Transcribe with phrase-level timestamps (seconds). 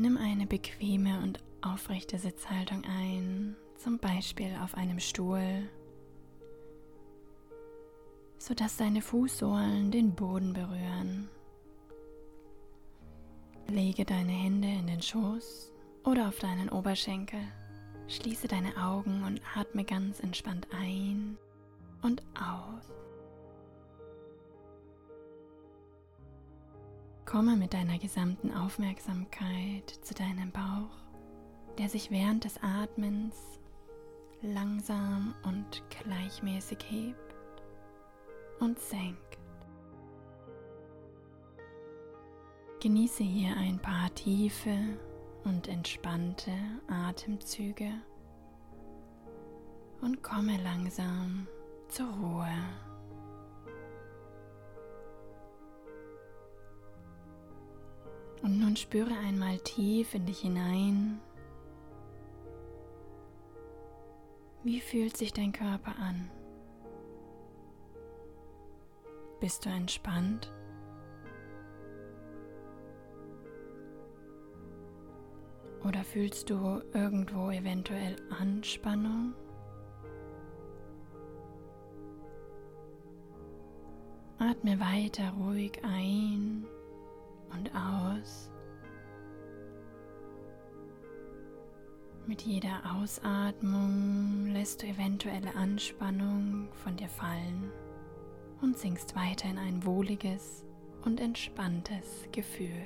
[0.00, 5.68] Nimm eine bequeme und aufrechte Sitzhaltung ein, zum Beispiel auf einem Stuhl,
[8.38, 11.28] sodass deine Fußsohlen den Boden berühren.
[13.68, 15.70] Lege deine Hände in den Schoß
[16.04, 17.40] oder auf deinen Oberschenkel.
[18.08, 21.36] Schließe deine Augen und atme ganz entspannt ein
[22.00, 22.90] und aus.
[27.30, 30.90] Komme mit deiner gesamten Aufmerksamkeit zu deinem Bauch,
[31.78, 33.36] der sich während des Atmens
[34.42, 37.36] langsam und gleichmäßig hebt
[38.58, 39.38] und senkt.
[42.82, 44.76] Genieße hier ein paar tiefe
[45.44, 46.50] und entspannte
[46.88, 47.92] Atemzüge
[50.00, 51.46] und komme langsam
[51.86, 52.89] zur Ruhe.
[58.42, 61.20] Und nun spüre einmal tief in dich hinein.
[64.62, 66.30] Wie fühlt sich dein Körper an?
[69.40, 70.52] Bist du entspannt?
[75.86, 79.34] Oder fühlst du irgendwo eventuell Anspannung?
[84.38, 86.66] Atme weiter ruhig ein
[87.52, 88.50] und aus.
[92.26, 97.72] Mit jeder Ausatmung lässt du eventuelle Anspannung von dir fallen
[98.60, 100.64] und sinkst weiter in ein wohliges
[101.04, 102.84] und entspanntes Gefühl.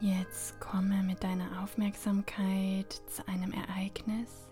[0.00, 4.47] Jetzt komme mit deiner Aufmerksamkeit zu einem Ereignis,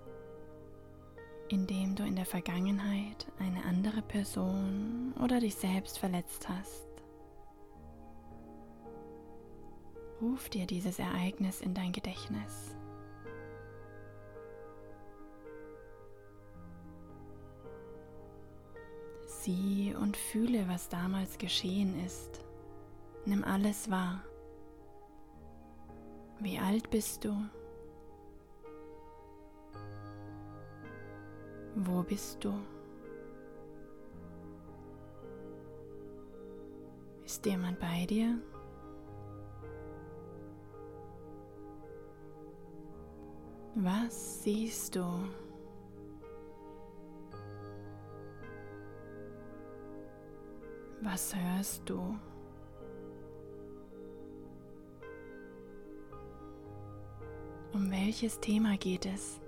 [1.48, 6.86] in dem du in der Vergangenheit eine andere Person oder dich selbst verletzt hast.
[10.20, 12.74] Ruf dir dieses Ereignis in dein Gedächtnis.
[19.26, 22.40] Sieh und fühle, was damals geschehen ist.
[23.26, 24.22] Nimm alles wahr.
[26.40, 27.36] Wie alt bist du?
[31.78, 32.54] Wo bist du?
[37.26, 38.38] Ist jemand bei dir?
[43.74, 45.04] Was siehst du?
[51.02, 52.18] Was hörst du?
[57.74, 59.42] Um welches Thema geht es?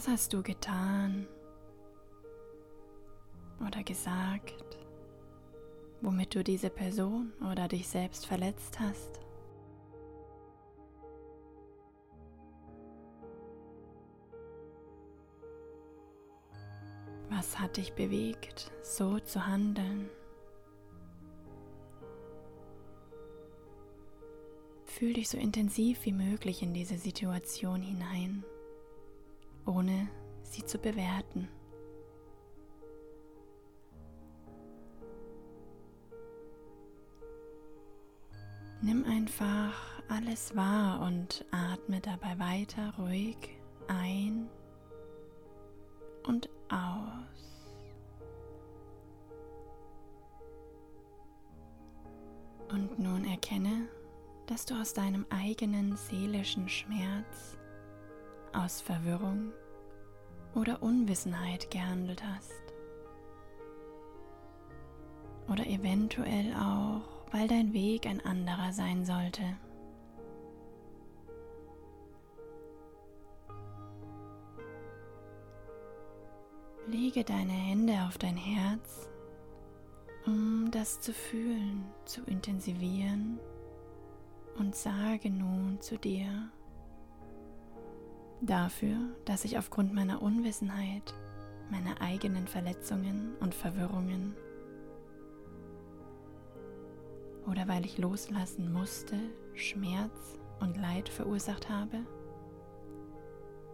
[0.00, 1.26] Was hast du getan
[3.60, 4.78] oder gesagt,
[6.00, 9.20] womit du diese Person oder dich selbst verletzt hast?
[17.28, 20.08] Was hat dich bewegt, so zu handeln?
[24.86, 28.44] Fühl dich so intensiv wie möglich in diese Situation hinein,
[29.70, 30.08] ohne
[30.42, 31.48] sie zu bewerten.
[38.82, 39.74] Nimm einfach
[40.08, 43.36] alles wahr und atme dabei weiter ruhig
[43.88, 44.48] ein
[46.26, 47.20] und aus.
[52.70, 53.88] Und nun erkenne,
[54.46, 57.58] dass du aus deinem eigenen seelischen Schmerz,
[58.52, 59.52] aus Verwirrung
[60.54, 62.52] oder Unwissenheit gehandelt hast.
[65.48, 67.02] Oder eventuell auch,
[67.32, 69.42] weil dein Weg ein anderer sein sollte.
[76.86, 79.08] Lege deine Hände auf dein Herz,
[80.26, 83.38] um das zu fühlen, zu intensivieren
[84.58, 86.50] und sage nun zu dir,
[88.40, 91.14] dafür, dass ich aufgrund meiner Unwissenheit,
[91.70, 94.34] meiner eigenen Verletzungen und Verwirrungen
[97.46, 99.16] oder weil ich loslassen musste,
[99.54, 101.98] Schmerz und Leid verursacht habe,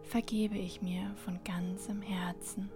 [0.03, 2.71] vergebe ich mir von ganzem Herzen.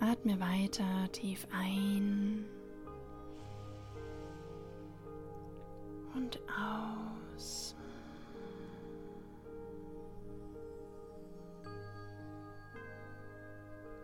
[0.00, 2.44] Atme weiter tief ein
[6.32, 6.40] und
[7.36, 7.74] aus.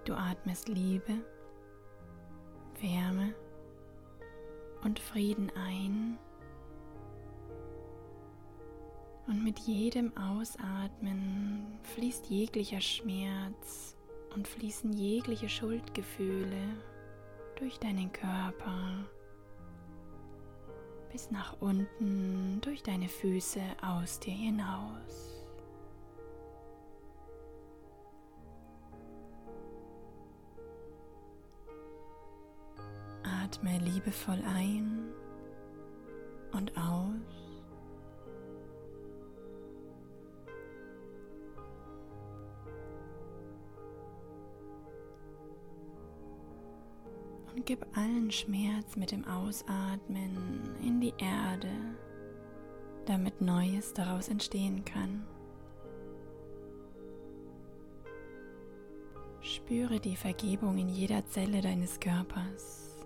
[0.05, 1.13] Du atmest Liebe,
[2.81, 3.35] Wärme
[4.83, 6.19] und Frieden ein.
[9.27, 13.95] Und mit jedem Ausatmen fließt jeglicher Schmerz
[14.35, 16.63] und fließen jegliche Schuldgefühle
[17.57, 19.05] durch deinen Körper
[21.11, 25.45] bis nach unten durch deine Füße aus dir hinaus.
[33.23, 35.13] Atme liebevoll ein
[36.53, 37.38] und aus.
[47.69, 51.69] Gib allen Schmerz mit dem Ausatmen in die Erde,
[53.05, 55.27] damit Neues daraus entstehen kann.
[59.43, 62.97] Spüre die Vergebung in jeder Zelle deines Körpers.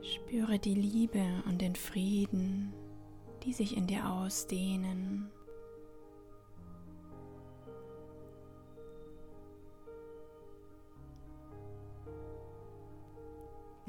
[0.00, 2.72] Spüre die Liebe und den Frieden,
[3.42, 5.30] die sich in dir ausdehnen.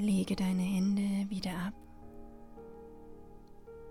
[0.03, 1.73] Lege deine Hände wieder ab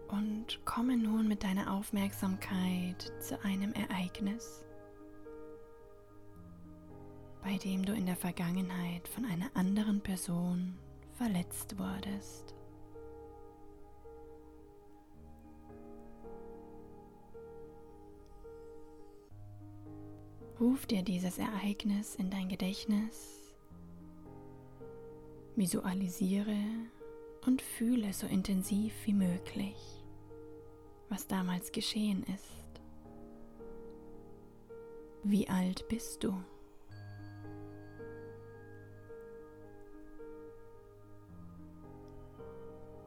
[0.09, 4.63] und komme nun mit deiner Aufmerksamkeit zu einem Ereignis,
[7.43, 10.77] bei dem du in der Vergangenheit von einer anderen Person
[11.15, 12.55] verletzt wurdest.
[20.61, 23.42] Ruf dir dieses Ereignis in dein Gedächtnis
[25.55, 26.57] Visualisiere
[27.47, 29.77] und fühle so intensiv wie möglich,
[31.09, 32.81] was damals geschehen ist.
[35.25, 36.43] Wie alt bist du?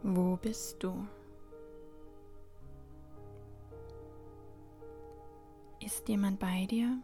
[0.04, 1.08] Wo bist du?
[5.84, 7.02] Ist jemand bei dir?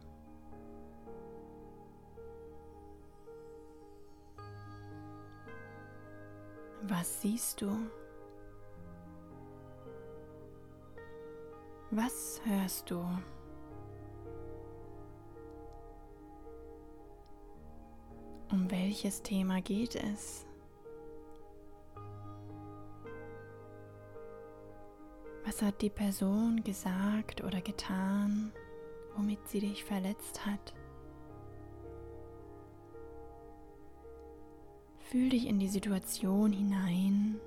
[6.92, 7.72] Was siehst du?
[11.90, 13.00] Was hörst du?
[18.52, 20.46] Um welches Thema geht es?
[25.46, 28.52] Was hat die Person gesagt oder getan,
[29.16, 30.74] womit sie dich verletzt hat?
[35.12, 37.38] Fühl dich in die Situation hinein,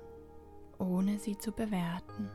[0.77, 2.29] ohne sie zu bewerten.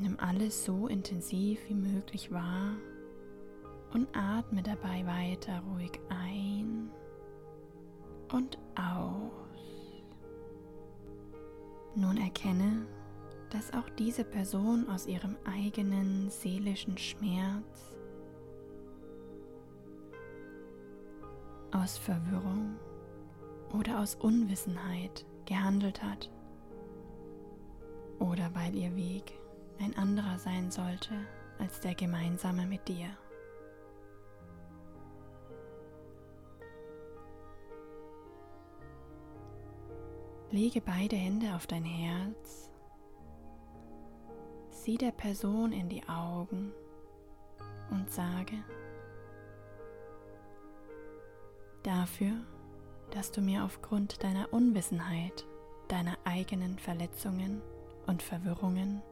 [0.00, 2.74] Nimm alles so intensiv wie möglich wahr
[3.94, 6.90] und atme dabei weiter ruhig ein
[8.32, 9.30] und aus.
[11.94, 12.84] Nun erkenne,
[13.50, 17.92] dass auch diese Person aus ihrem eigenen seelischen Schmerz
[21.82, 22.76] aus Verwirrung
[23.72, 26.30] oder aus Unwissenheit gehandelt hat
[28.20, 29.32] oder weil ihr Weg
[29.80, 31.14] ein anderer sein sollte
[31.58, 33.08] als der gemeinsame mit dir.
[40.52, 42.70] Lege beide Hände auf dein Herz,
[44.70, 46.72] sieh der Person in die Augen
[47.90, 48.62] und sage,
[51.82, 52.32] dafür,
[53.10, 55.46] dass du mir aufgrund deiner Unwissenheit,
[55.88, 57.60] deiner eigenen Verletzungen
[58.06, 59.02] und Verwirrungen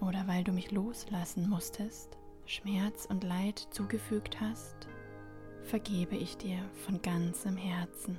[0.00, 4.88] oder weil du mich loslassen musstest, Schmerz und Leid zugefügt hast,
[5.62, 8.18] vergebe ich dir von ganzem Herzen.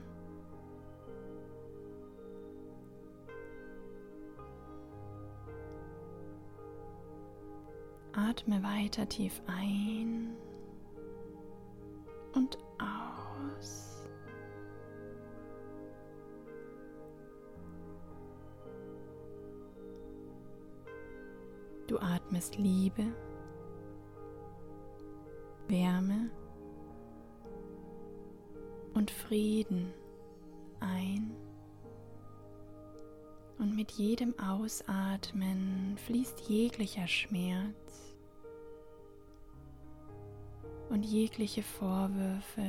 [8.14, 10.36] Atme weiter tief ein
[12.34, 14.08] und aus.
[21.88, 23.06] Du atmest Liebe,
[25.68, 26.30] Wärme
[28.94, 29.94] und Frieden
[30.80, 31.36] ein.
[33.60, 38.13] Und mit jedem Ausatmen fließt jeglicher Schmerz
[40.90, 42.66] und jegliche Vorwürfe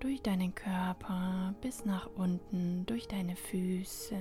[0.00, 4.16] durch deinen Körper bis nach unten, durch deine Füße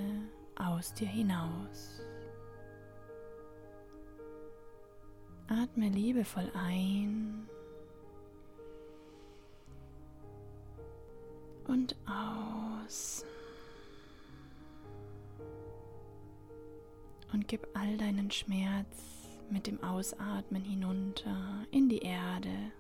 [0.56, 2.02] aus dir hinaus.
[5.48, 7.50] Atme liebevoll ein
[11.68, 13.26] und aus.
[17.32, 22.72] Und gib all deinen Schmerz mit dem Ausatmen hinunter in die Erde,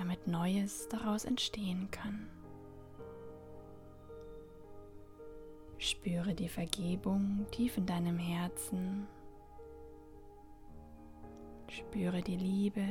[0.00, 2.26] damit Neues daraus entstehen kann.
[5.76, 9.06] Spüre die Vergebung tief in deinem Herzen.
[11.68, 12.86] Spüre die Liebe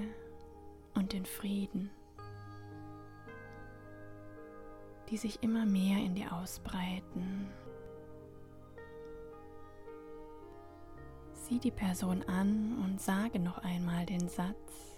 [0.93, 1.89] und den Frieden,
[5.09, 7.49] die sich immer mehr in dir ausbreiten.
[11.33, 14.88] Sieh die Person an und sage noch einmal den Satz.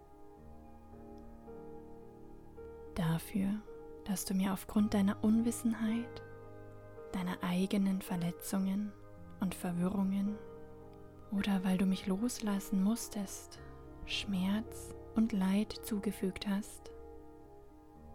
[2.95, 3.47] Dafür,
[4.05, 6.21] dass du mir aufgrund deiner Unwissenheit,
[7.13, 8.91] deiner eigenen Verletzungen
[9.39, 10.37] und Verwirrungen
[11.31, 13.59] oder weil du mich loslassen musstest,
[14.05, 16.91] Schmerz und Leid zugefügt hast,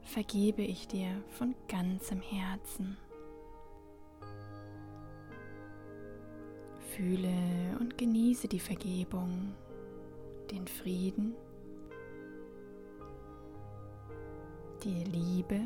[0.02, 2.96] vergebe ich dir von ganzem Herzen.
[6.94, 9.54] Fühle und genieße die Vergebung,
[10.50, 11.34] den Frieden,
[14.86, 15.60] die Liebe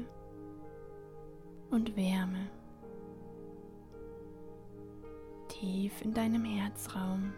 [1.71, 2.49] und Wärme
[5.49, 7.33] tief in deinem Herzraum.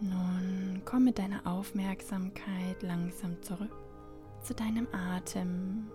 [0.00, 3.74] Nun komm mit deiner Aufmerksamkeit langsam zurück
[4.42, 5.90] zu deinem Atem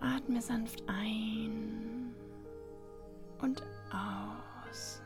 [0.00, 2.14] Atme sanft ein
[3.40, 5.03] und aus.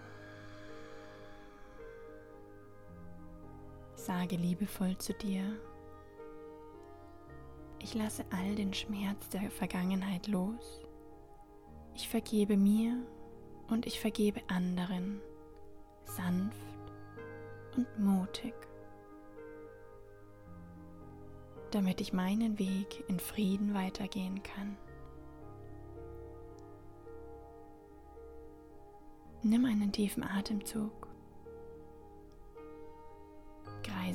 [4.09, 5.43] Sage liebevoll zu dir,
[7.79, 10.81] ich lasse all den Schmerz der Vergangenheit los.
[11.95, 13.05] Ich vergebe mir
[13.69, 15.21] und ich vergebe anderen,
[16.05, 16.57] sanft
[17.77, 18.55] und mutig,
[21.71, 24.79] damit ich meinen Weg in Frieden weitergehen kann.
[29.43, 30.98] Nimm einen tiefen Atemzug.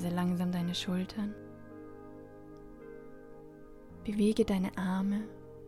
[0.03, 1.33] Kreise langsam deine Schultern.
[4.03, 5.21] Bewege deine Arme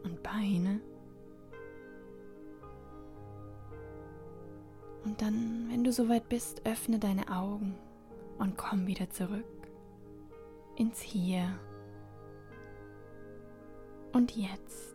[0.03, 0.81] und Beine.
[5.05, 7.75] Und dann, wenn du soweit bist, öffne deine Augen
[8.37, 9.45] und komm wieder zurück
[10.75, 11.57] ins Hier
[14.11, 14.94] und Jetzt.